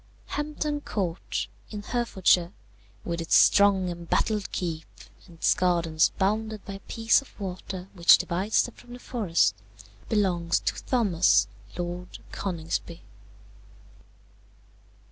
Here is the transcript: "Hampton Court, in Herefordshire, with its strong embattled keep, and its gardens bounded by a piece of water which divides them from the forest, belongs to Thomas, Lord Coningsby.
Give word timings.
"Hampton 0.29 0.81
Court, 0.81 1.45
in 1.69 1.83
Herefordshire, 1.83 2.53
with 3.05 3.21
its 3.21 3.35
strong 3.35 3.87
embattled 3.87 4.51
keep, 4.51 4.87
and 5.27 5.35
its 5.37 5.53
gardens 5.53 6.11
bounded 6.17 6.65
by 6.65 6.73
a 6.73 6.79
piece 6.79 7.21
of 7.21 7.39
water 7.39 7.87
which 7.93 8.17
divides 8.17 8.63
them 8.63 8.73
from 8.73 8.93
the 8.93 8.99
forest, 8.99 9.53
belongs 10.09 10.59
to 10.61 10.83
Thomas, 10.85 11.47
Lord 11.77 12.17
Coningsby. 12.31 13.03